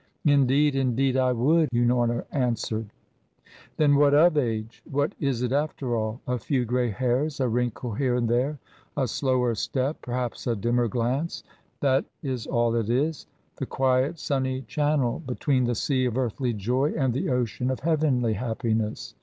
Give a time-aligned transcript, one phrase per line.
[0.25, 2.87] "Indeed, indeed I would!" Unorna answered.
[3.77, 4.81] "Then what of age?
[4.89, 6.19] What is it after all?
[6.27, 8.57] A few gray hairs, a wrinkle here and there,
[8.97, 11.43] a slower step, perhaps a dimmer glance.
[11.81, 13.27] That is all it is
[13.57, 18.33] the quiet, sunny channel between the sea of earthly joy and the ocean of heavenly
[18.33, 19.13] happiness.